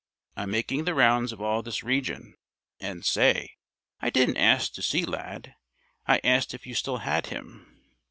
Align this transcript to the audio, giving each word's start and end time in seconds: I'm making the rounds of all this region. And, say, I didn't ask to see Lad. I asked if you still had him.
I'm 0.35 0.49
making 0.49 0.85
the 0.85 0.95
rounds 0.95 1.31
of 1.31 1.43
all 1.43 1.61
this 1.61 1.83
region. 1.83 2.33
And, 2.79 3.05
say, 3.05 3.57
I 3.99 4.09
didn't 4.09 4.37
ask 4.37 4.73
to 4.73 4.81
see 4.81 5.05
Lad. 5.05 5.53
I 6.07 6.19
asked 6.23 6.55
if 6.55 6.65
you 6.65 6.73
still 6.73 6.97
had 6.97 7.27
him. 7.27 7.83